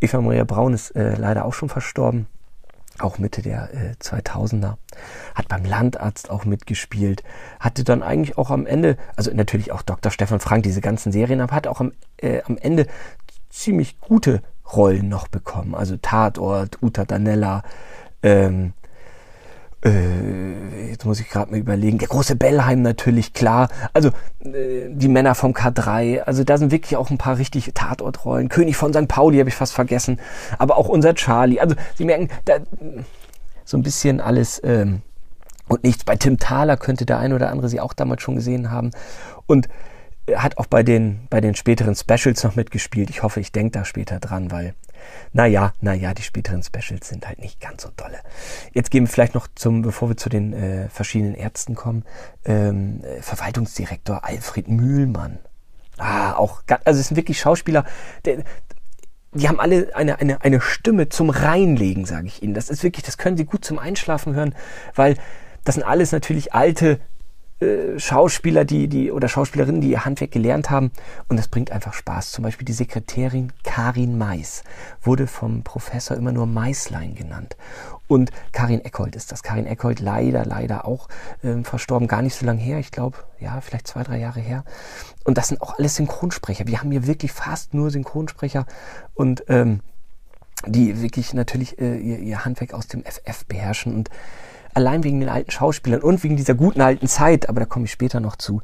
[0.00, 2.26] Eva Maria Braun ist äh, leider auch schon verstorben.
[3.00, 4.76] Auch Mitte der äh, 2000er.
[5.34, 7.24] Hat beim Landarzt auch mitgespielt.
[7.58, 10.12] Hatte dann eigentlich auch am Ende, also natürlich auch Dr.
[10.12, 12.86] Stefan Frank, diese ganzen Serien, aber hat auch am, äh, am Ende
[13.50, 15.74] ziemlich gute Rollen noch bekommen.
[15.74, 17.62] Also Tatort, Uta Danella,
[18.22, 18.72] ähm,
[19.84, 23.68] äh, jetzt muss ich gerade mal überlegen, der große Bellheim natürlich, klar.
[23.92, 24.08] Also
[24.40, 28.48] äh, die Männer vom K3, also da sind wirklich auch ein paar richtig Tatortrollen.
[28.48, 29.08] König von St.
[29.08, 30.18] Pauli habe ich fast vergessen,
[30.58, 31.60] aber auch unser Charlie.
[31.60, 32.58] Also Sie merken, da
[33.64, 35.02] so ein bisschen alles ähm,
[35.68, 36.04] und nichts.
[36.04, 38.90] Bei Tim Thaler könnte der ein oder andere Sie auch damals schon gesehen haben.
[39.46, 39.68] Und
[40.34, 43.10] hat auch bei den, bei den späteren Specials noch mitgespielt.
[43.10, 44.74] Ich hoffe, ich denke da später dran, weil
[45.32, 48.18] naja, naja, die späteren Specials sind halt nicht ganz so dolle.
[48.72, 52.04] Jetzt gehen wir vielleicht noch zum, bevor wir zu den äh, verschiedenen Ärzten kommen,
[52.44, 55.38] ähm, äh, Verwaltungsdirektor Alfred Mühlmann.
[55.96, 57.84] Ah, auch, also es sind wirklich Schauspieler,
[58.24, 58.42] der,
[59.32, 62.54] die haben alle eine, eine, eine Stimme zum Reinlegen, sage ich Ihnen.
[62.54, 64.54] Das ist wirklich, das können Sie gut zum Einschlafen hören,
[64.94, 65.16] weil
[65.64, 67.00] das sind alles natürlich alte
[67.60, 70.90] äh, Schauspieler, die, die oder Schauspielerinnen, die ihr Handwerk gelernt haben.
[71.28, 72.32] Und das bringt einfach Spaß.
[72.32, 74.64] Zum Beispiel die Sekretärin Karin Mais
[75.02, 77.56] wurde vom Professor immer nur Maislein genannt.
[78.06, 79.42] Und Karin Eckhold ist das.
[79.42, 81.08] Karin Eckhold leider, leider auch
[81.42, 82.78] ähm, verstorben, gar nicht so lange her.
[82.78, 84.64] Ich glaube, ja, vielleicht zwei, drei Jahre her.
[85.24, 86.66] Und das sind auch alles Synchronsprecher.
[86.66, 88.66] Wir haben hier wirklich fast nur Synchronsprecher
[89.14, 89.80] und ähm,
[90.66, 94.10] die wirklich natürlich äh, ihr, ihr Handwerk aus dem FF beherrschen und
[94.74, 97.92] allein wegen den alten Schauspielern und wegen dieser guten alten Zeit, aber da komme ich
[97.92, 98.60] später noch zu,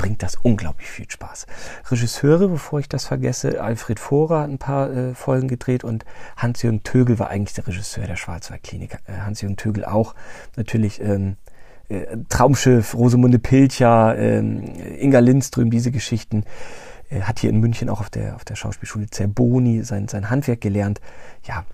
[0.00, 1.46] bringt das unglaublich viel Spaß.
[1.90, 6.06] Regisseure, bevor ich das vergesse, Alfred Vorer hat ein paar äh, Folgen gedreht und
[6.38, 8.94] Hans-Jürgen Tögel war eigentlich der Regisseur der Schwarzwaldklinik.
[9.06, 10.14] Äh, Hans-Jürgen Tögel auch
[10.56, 11.36] natürlich ähm,
[11.90, 14.62] äh, Traumschiff, Rosemunde Pilcher, ähm,
[14.98, 16.44] Inga Lindström, diese Geschichten.
[17.10, 20.62] Er hat hier in München auch auf der, auf der Schauspielschule Zerboni sein, sein Handwerk
[20.62, 21.02] gelernt.
[21.44, 21.66] Ja,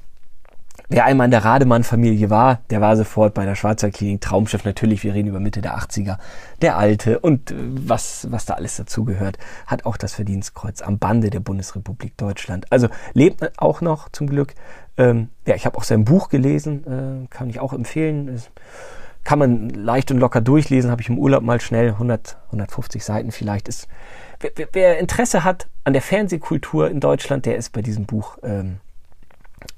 [0.89, 4.65] Wer einmal in der Rademann-Familie war, der war sofort bei der Schwarzer Klinik Traumschiff.
[4.65, 6.19] Natürlich, wir reden über Mitte der 80er.
[6.63, 11.31] Der Alte und äh, was, was da alles dazugehört, hat auch das Verdienstkreuz am Bande
[11.31, 12.71] der Bundesrepublik Deutschland.
[12.71, 14.55] Also lebt auch noch zum Glück.
[14.97, 18.29] Ähm, ja, ich habe auch sein Buch gelesen, äh, kann ich auch empfehlen.
[18.29, 18.51] Das
[19.25, 23.33] kann man leicht und locker durchlesen, habe ich im Urlaub mal schnell 100, 150 Seiten
[23.33, 23.67] vielleicht.
[23.67, 23.89] Ist,
[24.39, 28.79] wer, wer Interesse hat an der Fernsehkultur in Deutschland, der ist bei diesem Buch ähm,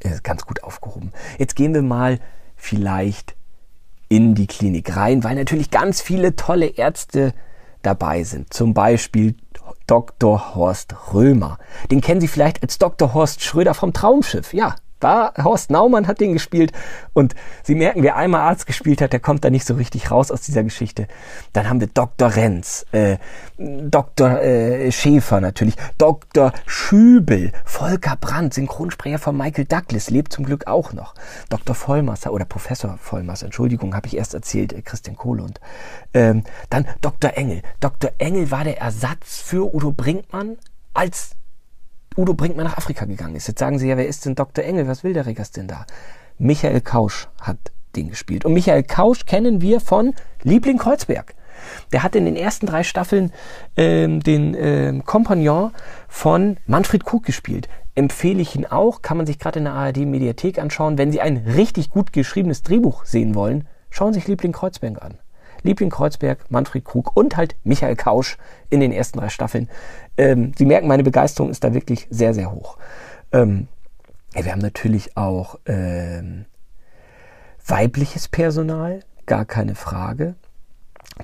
[0.01, 1.13] ist ganz gut aufgehoben.
[1.39, 2.19] Jetzt gehen wir mal
[2.57, 3.37] vielleicht
[4.09, 7.35] in die Klinik rein, weil natürlich ganz viele tolle Ärzte
[7.83, 8.53] dabei sind.
[8.53, 9.37] Zum Beispiel
[9.87, 10.55] Dr.
[10.55, 11.59] Horst Römer.
[11.91, 13.15] Den kennen Sie vielleicht als Dr.
[13.15, 14.53] Horst Schröder vom Traumschiff.
[14.53, 16.73] Ja, war Horst Naumann hat den gespielt
[17.13, 20.31] und Sie merken, wer einmal Arzt gespielt hat, der kommt da nicht so richtig raus
[20.31, 21.09] aus dieser Geschichte.
[21.53, 22.35] Dann haben wir Dr.
[22.35, 23.19] Renz, äh,
[23.57, 24.41] Dr.
[24.41, 26.53] Äh, Schäfer natürlich, Dr.
[26.67, 31.15] Schübel, Volker Brandt, Synchronsprecher von Michael Douglas, lebt zum Glück auch noch.
[31.49, 31.75] Dr.
[31.75, 35.61] Vollmasser oder Professor Vollmasser, Entschuldigung, habe ich erst erzählt, äh, Christian Kohlund.
[36.15, 37.37] Ähm, dann Dr.
[37.37, 37.63] Engel.
[37.81, 38.11] Dr.
[38.19, 40.57] Engel war der Ersatz für Udo Brinkmann
[40.95, 41.38] als
[42.19, 43.47] Udo Brinkmann nach Afrika gegangen ist.
[43.47, 44.65] Jetzt sagen Sie ja, wer ist denn Dr.
[44.65, 44.89] Engel?
[44.89, 45.87] Was will der Regas denn da?
[46.37, 47.59] Michael Kausch hat
[47.95, 48.45] den gespielt.
[48.45, 51.35] Und Michael Kausch kennen wir von Liebling Kreuzberg.
[51.93, 53.33] Der hat in den ersten drei Staffeln
[53.77, 55.71] ähm, den ähm, Kompagnon
[56.09, 57.69] von Manfred Krug gespielt.
[57.95, 60.99] Empfehle ich ihn auch, kann man sich gerade in der ARD Mediathek anschauen.
[60.99, 65.19] Wenn Sie ein richtig gut geschriebenes Drehbuch sehen wollen, schauen Sie sich Liebling Kreuzberg an.
[65.69, 68.39] Liebling Kreuzberg, Manfred Krug und halt Michael Kausch
[68.71, 69.69] in den ersten drei Staffeln.
[70.17, 72.79] Ähm, Sie merken, meine Begeisterung ist da wirklich sehr, sehr hoch.
[73.33, 73.69] Ähm,
[74.33, 76.47] wir haben natürlich auch ähm,
[77.67, 80.37] weibliches Personal, gar keine Frage.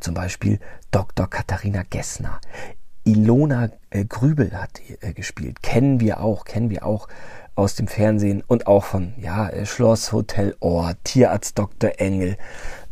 [0.00, 1.28] Zum Beispiel Dr.
[1.28, 2.38] Katharina Gessner.
[3.04, 5.62] Ilona äh, Grübel hat äh, gespielt.
[5.62, 7.08] Kennen wir auch, kennen wir auch
[7.54, 11.92] aus dem Fernsehen und auch von ja, äh, Schloss, Hotel Ohr, Tierarzt Dr.
[11.98, 12.36] Engel,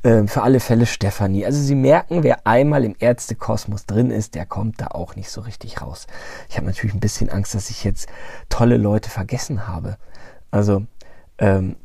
[0.02, 1.44] äh, für alle Fälle Stefanie.
[1.46, 5.40] Also Sie merken, wer einmal im Ärztekosmos drin ist, der kommt da auch nicht so
[5.42, 6.06] richtig raus.
[6.48, 8.08] Ich habe natürlich ein bisschen Angst, dass ich jetzt
[8.48, 9.96] tolle Leute vergessen habe.
[10.50, 10.84] Also
[11.38, 11.76] ähm,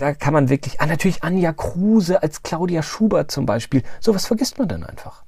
[0.00, 3.82] da kann man wirklich, ah, natürlich Anja Kruse als Claudia Schubert zum Beispiel.
[4.00, 5.22] Sowas vergisst man dann einfach.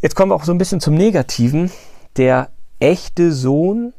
[0.00, 1.72] Jetzt kommen wir auch so ein bisschen zum Negativen.
[2.16, 3.92] Der echte Sohn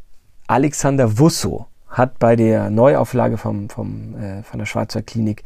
[0.47, 5.43] Alexander Wusso hat bei der Neuauflage vom, vom, äh, von der Schwarzer Klinik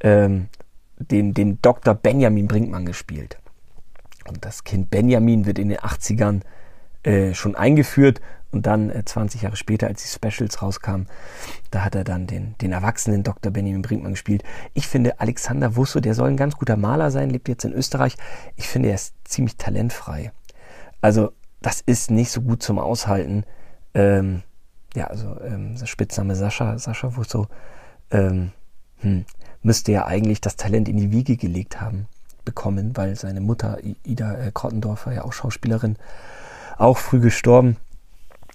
[0.00, 0.48] ähm,
[0.98, 1.94] den, den Dr.
[1.94, 3.38] Benjamin Brinkmann gespielt.
[4.28, 6.42] Und das Kind Benjamin wird in den 80ern
[7.02, 11.06] äh, schon eingeführt und dann äh, 20 Jahre später, als die Specials rauskamen,
[11.70, 13.52] da hat er dann den, den erwachsenen Dr.
[13.52, 14.42] Benjamin Brinkmann gespielt.
[14.74, 18.16] Ich finde, Alexander Wusso, der soll ein ganz guter Maler sein, lebt jetzt in Österreich.
[18.56, 20.32] Ich finde, er ist ziemlich talentfrei.
[21.00, 21.32] Also,
[21.62, 23.44] das ist nicht so gut zum Aushalten.
[23.94, 24.42] Ähm,
[24.94, 27.46] ja, also ähm, Spitzname Sascha, Sascha Wusso,
[28.10, 28.52] ähm,
[28.98, 29.24] hm,
[29.62, 32.06] müsste ja eigentlich das Talent in die Wiege gelegt haben,
[32.44, 35.96] bekommen, weil seine Mutter Ida äh, Krottendorfer, ja auch Schauspielerin,
[36.78, 37.76] auch früh gestorben.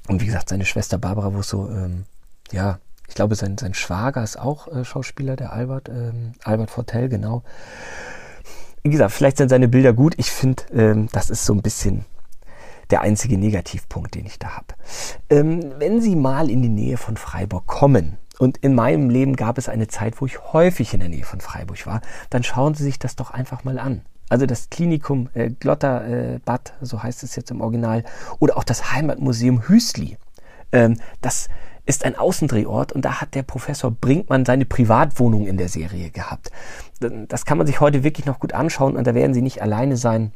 [0.07, 2.05] Und wie gesagt, seine Schwester Barbara Wusso, ähm,
[2.51, 7.09] ja, ich glaube, sein, sein Schwager ist auch äh, Schauspieler, der Albert, ähm, Albert Fortel,
[7.09, 7.43] genau.
[8.83, 10.13] Wie gesagt, vielleicht sind seine Bilder gut.
[10.17, 12.05] Ich finde, ähm, das ist so ein bisschen
[12.91, 14.67] der einzige Negativpunkt, den ich da habe.
[15.29, 19.57] Ähm, wenn Sie mal in die Nähe von Freiburg kommen, und in meinem Leben gab
[19.57, 22.83] es eine Zeit, wo ich häufig in der Nähe von Freiburg war, dann schauen Sie
[22.83, 24.01] sich das doch einfach mal an.
[24.29, 28.03] Also das Klinikum äh, Glotterbad, äh, so heißt es jetzt im Original,
[28.39, 30.17] oder auch das Heimatmuseum Hüsli.
[30.71, 31.47] Ähm, das
[31.85, 36.51] ist ein Außendrehort und da hat der Professor Brinkmann seine Privatwohnung in der Serie gehabt.
[36.99, 39.95] Das kann man sich heute wirklich noch gut anschauen und da werden Sie nicht alleine
[39.95, 40.31] sein.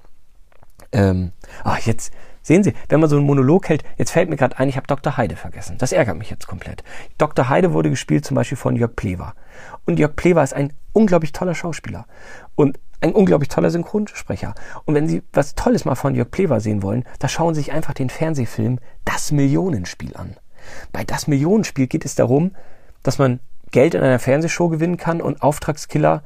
[0.91, 1.31] Ähm,
[1.63, 2.13] ach, jetzt
[2.49, 4.87] sehen Sie, wenn man so einen Monolog hält, jetzt fällt mir gerade ein, ich habe
[4.87, 5.17] Dr.
[5.17, 5.77] Heide vergessen.
[5.77, 6.83] Das ärgert mich jetzt komplett.
[7.19, 7.47] Dr.
[7.47, 9.35] Heide wurde gespielt zum Beispiel von Jörg Plewa.
[9.85, 12.07] Und Jörg Plewa ist ein unglaublich toller Schauspieler.
[12.55, 14.55] Und ein unglaublich toller Synchronsprecher.
[14.85, 17.71] Und wenn Sie was Tolles mal von Jörg Plewa sehen wollen, da schauen Sie sich
[17.71, 20.35] einfach den Fernsehfilm Das Millionenspiel an.
[20.91, 22.55] Bei Das Millionenspiel geht es darum,
[23.03, 26.23] dass man Geld in einer Fernsehshow gewinnen kann und Auftragskiller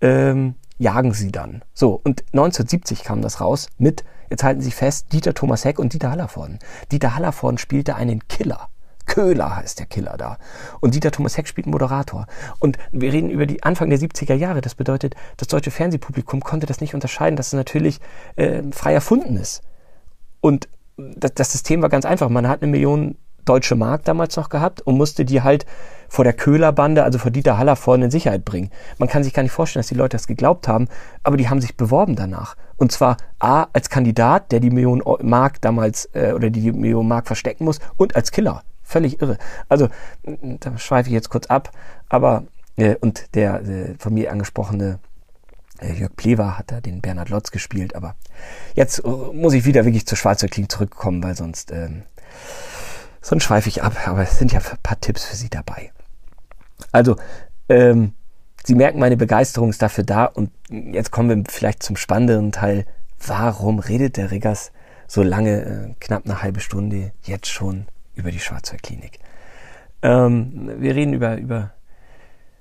[0.00, 1.62] ähm, jagen sie dann.
[1.74, 5.92] So, und 1970 kam das raus mit, jetzt halten Sie fest, Dieter Thomas Heck und
[5.92, 6.58] Dieter Hallervorden.
[6.90, 8.68] Dieter Hallervorden spielte einen Killer.
[9.06, 10.38] Köhler heißt der Killer da.
[10.80, 12.26] Und Dieter Thomas Heck spielt einen Moderator.
[12.60, 14.60] Und wir reden über die Anfang der 70er Jahre.
[14.60, 17.98] Das bedeutet, das deutsche Fernsehpublikum konnte das nicht unterscheiden, dass es natürlich
[18.36, 19.62] äh, frei erfunden ist.
[20.40, 22.28] Und das, das System war ganz einfach.
[22.28, 23.16] Man hat eine Million
[23.50, 25.66] deutsche Mark damals noch gehabt und musste die halt
[26.08, 28.70] vor der Köhlerbande, also vor Dieter Haller vorne in Sicherheit bringen.
[28.98, 30.88] Man kann sich gar nicht vorstellen, dass die Leute das geglaubt haben,
[31.24, 32.56] aber die haben sich beworben danach.
[32.76, 37.08] Und zwar A als Kandidat, der die Million Mark damals äh, oder die, die Million
[37.08, 38.62] Mark verstecken muss und als Killer.
[38.82, 39.38] Völlig irre.
[39.68, 39.88] Also,
[40.24, 41.70] da schweife ich jetzt kurz ab,
[42.08, 42.44] aber
[42.76, 44.98] äh, und der äh, von mir angesprochene
[45.80, 48.14] äh, Jörg Plewa hat da den Bernhard Lotz gespielt, aber
[48.74, 52.02] jetzt äh, muss ich wieder wirklich zur Schweizer Klinik zurückkommen, weil sonst, ähm,
[53.20, 55.92] sonst schweife ich ab, aber es sind ja ein paar Tipps für Sie dabei.
[56.92, 57.16] Also,
[57.68, 58.14] ähm,
[58.64, 62.84] Sie merken, meine Begeisterung ist dafür da und jetzt kommen wir vielleicht zum spannenderen Teil.
[63.26, 64.70] Warum redet der Riggers
[65.06, 69.18] so lange, äh, knapp eine halbe Stunde, jetzt schon über die Schwarzwaldklinik?
[70.02, 71.72] Ähm, wir reden über, über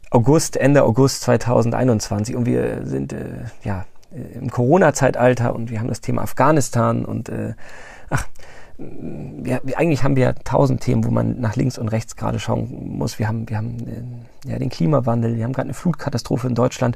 [0.10, 6.02] August, Ende August 2021 und wir sind äh, ja im Corona-Zeitalter und wir haben das
[6.02, 7.54] Thema Afghanistan und äh,
[8.10, 8.28] ach,
[9.44, 13.20] ja, eigentlich haben wir tausend Themen, wo man nach links und rechts gerade schauen muss.
[13.20, 13.78] Wir haben, wir haben
[14.46, 16.96] äh, ja, den Klimawandel, wir haben gerade eine Flutkatastrophe in Deutschland.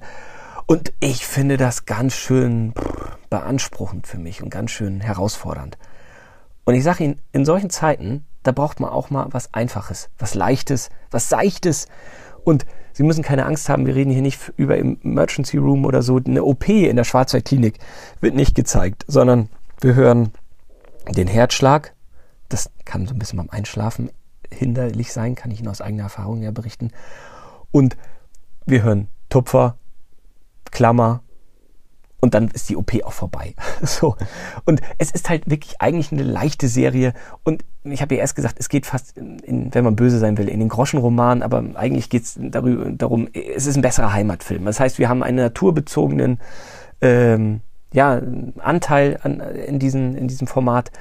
[0.65, 2.73] Und ich finde das ganz schön
[3.29, 5.77] beanspruchend für mich und ganz schön herausfordernd.
[6.63, 10.35] Und ich sage Ihnen, in solchen Zeiten, da braucht man auch mal was Einfaches, was
[10.35, 11.89] Leichtes, was Seichtes.
[12.45, 16.19] Und Sie müssen keine Angst haben, wir reden hier nicht über Emergency Room oder so.
[16.23, 17.79] Eine OP in der Schwarzwaldklinik
[18.21, 19.49] wird nicht gezeigt, sondern
[19.81, 20.31] wir hören
[21.09, 21.93] den Herzschlag,
[22.49, 24.11] das kann so ein bisschen beim Einschlafen
[24.51, 26.91] hinderlich sein, kann ich Ihnen aus eigener Erfahrung ja berichten.
[27.71, 27.97] Und
[28.65, 29.77] wir hören Tupfer,
[30.71, 31.21] Klammer
[32.19, 33.53] und dann ist die OP auch vorbei.
[33.83, 34.15] So.
[34.63, 37.13] Und es ist halt wirklich eigentlich eine leichte Serie.
[37.43, 40.47] Und ich habe ja erst gesagt, es geht fast, in, wenn man böse sein will,
[40.47, 44.63] in den Groschenroman, aber eigentlich geht es darum, es ist ein besserer Heimatfilm.
[44.63, 46.39] Das heißt, wir haben einen naturbezogenen
[47.01, 47.59] ähm,
[47.93, 48.21] ja,
[48.59, 50.91] Anteil an, in, diesen, in diesem Format.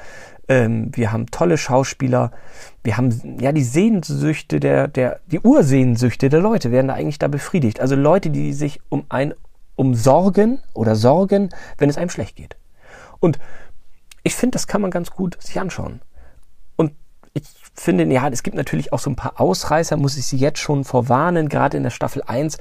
[0.49, 2.31] Ähm, wir haben tolle Schauspieler.
[2.85, 7.29] Wir haben ja die Sehnsüchte der, der, die Ursehnsüchte der Leute werden da eigentlich da
[7.29, 7.81] befriedigt.
[7.81, 9.35] Also Leute, die sich um ein
[9.75, 12.57] um Sorgen oder Sorgen, wenn es einem schlecht geht.
[13.21, 13.39] Und
[14.23, 16.01] ich finde, das kann man ganz gut sich anschauen.
[16.77, 16.93] Und
[17.33, 20.59] ich finde, ja, es gibt natürlich auch so ein paar Ausreißer, muss ich Sie jetzt
[20.59, 22.59] schon vorwarnen, gerade in der Staffel 1.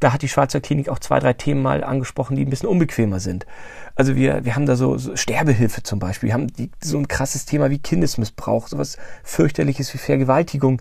[0.00, 3.20] Da hat die Schwarzer Klinik auch zwei, drei Themen mal angesprochen, die ein bisschen unbequemer
[3.20, 3.46] sind.
[3.94, 6.28] Also wir, wir haben da so, so Sterbehilfe zum Beispiel.
[6.28, 10.80] Wir haben die, so ein krasses Thema wie Kindesmissbrauch, sowas fürchterliches wie Vergewaltigung.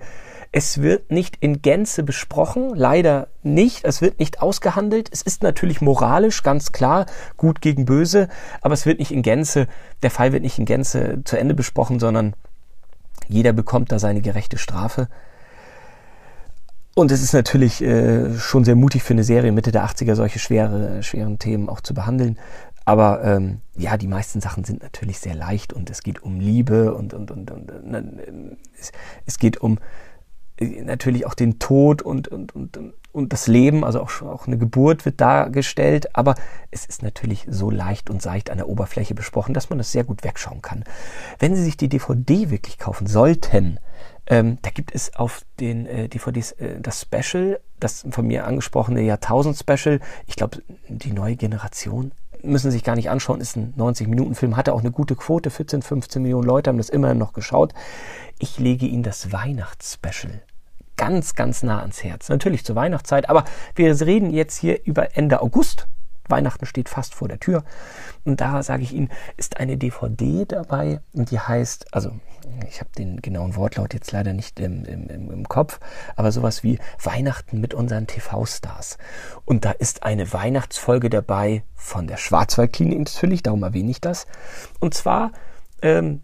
[0.55, 3.85] Es wird nicht in Gänze besprochen, leider nicht.
[3.85, 5.09] Es wird nicht ausgehandelt.
[5.11, 8.27] Es ist natürlich moralisch ganz klar gut gegen böse,
[8.61, 9.67] aber es wird nicht in Gänze,
[10.03, 12.35] der Fall wird nicht in Gänze zu Ende besprochen, sondern
[13.27, 15.07] jeder bekommt da seine gerechte Strafe.
[16.95, 20.37] Und es ist natürlich äh, schon sehr mutig für eine Serie Mitte der 80er solche
[20.37, 22.37] schwere, schweren Themen auch zu behandeln.
[22.85, 26.93] Aber ähm, ja, die meisten Sachen sind natürlich sehr leicht und es geht um Liebe
[26.93, 28.91] und, und, und, und, und äh, es,
[29.25, 29.79] es geht um
[30.83, 32.77] natürlich auch den Tod und, und, und,
[33.11, 36.35] und das Leben, also auch, auch eine Geburt wird dargestellt, aber
[36.71, 40.03] es ist natürlich so leicht und seicht an der Oberfläche besprochen, dass man das sehr
[40.03, 40.83] gut wegschauen kann.
[41.39, 43.79] Wenn Sie sich die DVD wirklich kaufen sollten,
[44.25, 49.01] ähm, da gibt es auf den äh, DVDs äh, das Special, das von mir angesprochene
[49.01, 49.99] Jahrtausend-Special.
[50.27, 54.81] Ich glaube, die neue Generation müssen sich gar nicht anschauen, ist ein 90-Minuten-Film, hatte auch
[54.81, 57.73] eine gute Quote, 14, 15 Millionen Leute haben das immerhin noch geschaut.
[58.39, 60.41] Ich lege Ihnen das Weihnachtsspecial
[60.97, 62.29] ganz, ganz nah ans Herz.
[62.29, 65.87] Natürlich zur Weihnachtszeit, aber wir reden jetzt hier über Ende August.
[66.29, 67.63] Weihnachten steht fast vor der Tür.
[68.23, 72.11] Und da sage ich Ihnen, ist eine DVD dabei und die heißt, also
[72.67, 75.79] ich habe den genauen Wortlaut jetzt leider nicht im, im, im Kopf,
[76.15, 78.97] aber sowas wie Weihnachten mit unseren TV-Stars.
[79.45, 84.27] Und da ist eine Weihnachtsfolge dabei von der Schwarzwaldklinik natürlich, darum erwähne ich das.
[84.79, 85.31] Und zwar
[85.81, 86.21] ähm,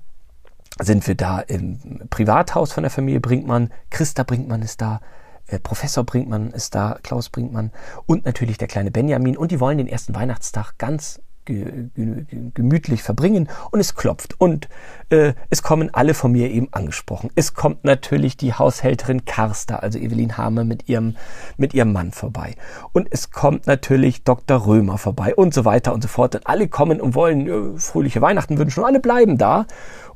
[0.80, 3.72] sind wir da im Privathaus von der Familie Brinkmann.
[3.89, 5.02] Christa Brinkmann ist da,
[5.48, 7.72] äh, Professor Brinkmann ist da, Klaus Brinkmann
[8.06, 9.38] und natürlich der kleine Benjamin.
[9.38, 14.70] Und die wollen den ersten Weihnachtstag ganz gemütlich verbringen und es klopft und
[15.10, 17.32] äh, es kommen alle von mir eben angesprochen.
[17.36, 21.15] Es kommt natürlich die Haushälterin Karster, also Evelyn Hamer mit ihrem
[21.58, 22.56] mit ihrem Mann vorbei
[22.94, 24.65] und es kommt natürlich Dr.
[24.68, 26.36] Römer vorbei und so weiter und so fort.
[26.36, 29.65] Und alle kommen und wollen äh, fröhliche Weihnachten wünschen und alle bleiben da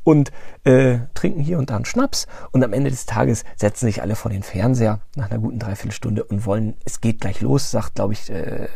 [0.04, 0.32] und
[0.63, 4.16] äh, trinken hier und da einen Schnaps und am Ende des Tages setzen sich alle
[4.16, 8.13] vor den Fernseher nach einer guten Dreiviertelstunde und wollen, es geht gleich los, sagt, glaube
[8.13, 8.68] ich, äh,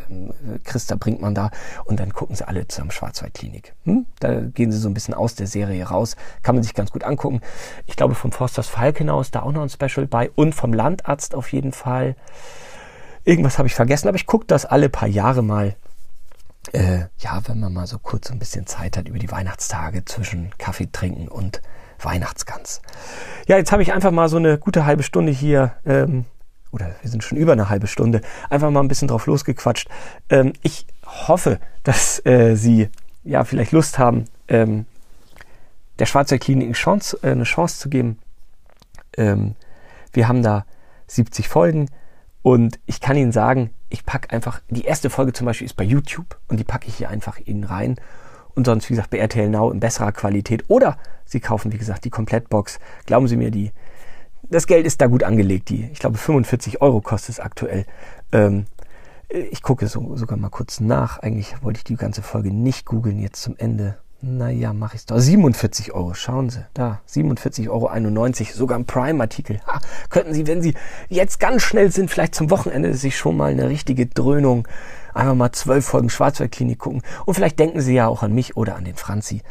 [0.63, 1.51] Christa bringt man da
[1.85, 3.73] und dann gucken sie alle zusammen Schwarzwaldklinik.
[3.83, 4.05] Hm?
[4.19, 7.03] Da gehen sie so ein bisschen aus der Serie raus, kann man sich ganz gut
[7.03, 7.41] angucken.
[7.85, 11.35] Ich glaube, vom Forsters Falkenau ist da auch noch ein Special bei und vom Landarzt
[11.35, 12.15] auf jeden Fall.
[13.23, 15.75] Irgendwas habe ich vergessen, aber ich gucke das alle paar Jahre mal
[16.73, 20.51] äh, ja, wenn man mal so kurz ein bisschen Zeit hat über die Weihnachtstage zwischen
[20.57, 21.61] Kaffee trinken und
[21.99, 22.81] Weihnachtsgans.
[23.47, 26.25] Ja, jetzt habe ich einfach mal so eine gute halbe Stunde hier, ähm,
[26.71, 29.89] oder wir sind schon über eine halbe Stunde, einfach mal ein bisschen drauf losgequatscht.
[30.29, 32.89] Ähm, ich hoffe, dass äh, Sie
[33.23, 34.85] ja vielleicht Lust haben, ähm,
[35.99, 38.19] der Schwarzer Klinik eine Chance, äh, eine Chance zu geben.
[39.17, 39.55] Ähm,
[40.13, 40.65] wir haben da
[41.07, 41.89] 70 Folgen
[42.41, 45.83] und ich kann Ihnen sagen, ich packe einfach, die erste Folge zum Beispiel ist bei
[45.83, 47.95] YouTube und die packe ich hier einfach Ihnen rein.
[48.55, 50.65] Und sonst, wie gesagt, bei RTL Now in besserer Qualität.
[50.67, 52.79] Oder Sie kaufen, wie gesagt, die Komplettbox.
[53.05, 53.71] Glauben Sie mir, die,
[54.49, 55.69] das Geld ist da gut angelegt.
[55.69, 57.85] Die, ich glaube, 45 Euro kostet es aktuell.
[58.31, 58.65] Ähm,
[59.29, 61.19] ich gucke so, sogar mal kurz nach.
[61.19, 63.97] Eigentlich wollte ich die ganze Folge nicht googeln jetzt zum Ende.
[64.19, 65.19] Naja, mache ich es doch.
[65.19, 66.65] 47 Euro, schauen Sie.
[66.73, 69.61] Da, 47,91 Euro, sogar ein Prime-Artikel.
[70.09, 70.73] Könnten Sie, wenn Sie
[71.07, 74.67] jetzt ganz schnell sind, vielleicht zum Wochenende sich schon mal eine richtige Dröhnung,
[75.13, 77.03] einfach mal zwölf Folgen Schwarzwaldklinik gucken.
[77.25, 79.43] Und vielleicht denken Sie ja auch an mich oder an den Franzi.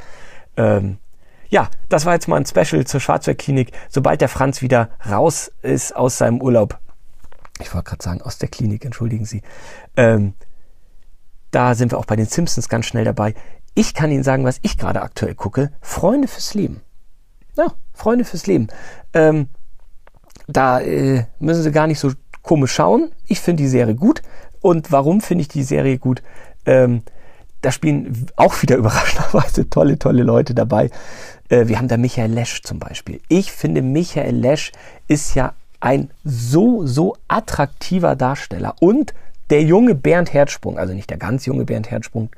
[0.57, 0.99] Ähm,
[1.49, 3.71] ja, das war jetzt mal ein Special zur Schwarzwaldklinik.
[3.89, 6.79] Sobald der Franz wieder raus ist aus seinem Urlaub,
[7.61, 9.43] ich wollte gerade sagen, aus der Klinik, entschuldigen Sie,
[9.97, 10.35] ähm,
[11.53, 13.35] da sind wir auch bei den Simpsons ganz schnell dabei.
[13.79, 15.71] Ich kann Ihnen sagen, was ich gerade aktuell gucke.
[15.83, 16.81] Freunde fürs Leben.
[17.59, 18.69] Ja, Freunde fürs Leben.
[19.13, 19.49] Ähm,
[20.49, 23.13] da äh, müssen Sie gar nicht so komisch schauen.
[23.27, 24.23] Ich finde die Serie gut.
[24.63, 26.23] Und warum finde ich die Serie gut?
[26.65, 27.03] Ähm,
[27.61, 30.91] da spielen auch wieder überraschenderweise tolle, tolle Leute dabei.
[31.51, 33.21] Äh, wir haben da Michael Lesch zum Beispiel.
[33.29, 34.73] Ich finde, Michael Lesch
[35.07, 38.75] ist ja ein so, so attraktiver Darsteller.
[38.81, 39.13] Und
[39.51, 42.31] der junge Bernd Herzsprung, also nicht der ganz junge Bernd Herzsprung,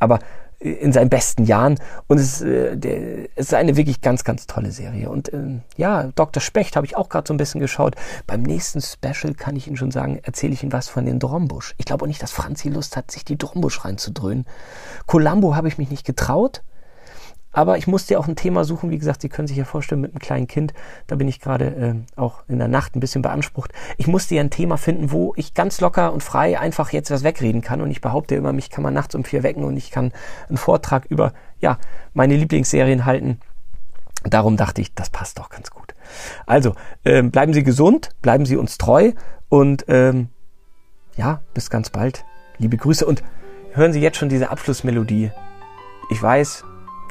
[0.00, 0.18] aber
[0.58, 1.78] in seinen besten Jahren.
[2.06, 5.10] Und es, äh, der, es ist eine wirklich ganz, ganz tolle Serie.
[5.10, 6.40] Und äh, ja, Dr.
[6.40, 7.96] Specht habe ich auch gerade so ein bisschen geschaut.
[8.26, 11.74] Beim nächsten Special kann ich Ihnen schon sagen, erzähle ich Ihnen was von den Drombusch.
[11.78, 14.46] Ich glaube auch nicht, dass Franzi Lust hat, sich die Drombusch reinzudröhnen.
[15.06, 16.62] Columbo habe ich mich nicht getraut.
[17.54, 18.90] Aber ich musste ja auch ein Thema suchen.
[18.90, 20.74] Wie gesagt, Sie können sich ja vorstellen, mit einem kleinen Kind,
[21.06, 23.72] da bin ich gerade äh, auch in der Nacht ein bisschen beansprucht.
[23.96, 27.22] Ich musste ja ein Thema finden, wo ich ganz locker und frei einfach jetzt was
[27.22, 27.80] wegreden kann.
[27.80, 30.12] Und ich behaupte immer, mich kann man nachts um vier wecken und ich kann
[30.48, 31.78] einen Vortrag über ja,
[32.12, 33.38] meine Lieblingsserien halten.
[34.24, 35.94] Darum dachte ich, das passt doch ganz gut.
[36.46, 36.74] Also,
[37.04, 39.12] ähm, bleiben Sie gesund, bleiben Sie uns treu
[39.48, 40.28] und ähm,
[41.16, 42.24] ja, bis ganz bald.
[42.58, 43.22] Liebe Grüße und
[43.72, 45.30] hören Sie jetzt schon diese Abschlussmelodie.
[46.10, 46.64] Ich weiß,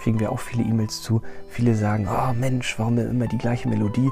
[0.04, 1.22] kriegen wir auch viele E-Mails zu.
[1.50, 4.10] Viele sagen, oh Mensch, warum immer die gleiche Melodie?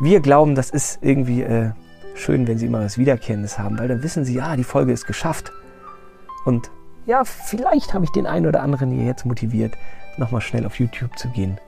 [0.00, 1.72] Wir glauben, das ist irgendwie äh,
[2.14, 5.04] schön, wenn Sie immer was Wiederkehrendes haben, weil dann wissen Sie, ja, die Folge ist
[5.04, 5.52] geschafft.
[6.44, 6.70] Und
[7.06, 9.76] ja, vielleicht habe ich den einen oder anderen hier jetzt motiviert,
[10.16, 11.58] nochmal schnell auf YouTube zu gehen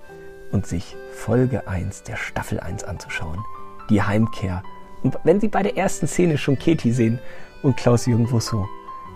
[0.52, 3.44] und sich Folge 1 der Staffel 1 anzuschauen.
[3.90, 4.62] Die Heimkehr.
[5.02, 7.18] Und wenn Sie bei der ersten Szene schon Katie sehen
[7.64, 8.68] und Klaus-Jürgen Wusso,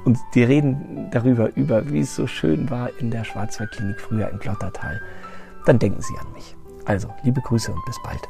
[0.05, 4.39] und die reden darüber, über wie es so schön war in der Schwarzwaldklinik früher im
[4.39, 5.01] Glottertal.
[5.67, 6.57] Dann denken Sie an mich.
[6.85, 8.29] Also, liebe Grüße und bis bald.